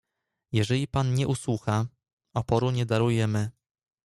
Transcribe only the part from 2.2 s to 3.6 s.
oporu nie darujemy."